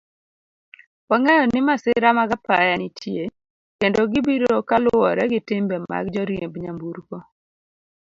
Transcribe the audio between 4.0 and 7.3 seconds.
gibiro kaluwore gi timbe mag joriemb nyamburko.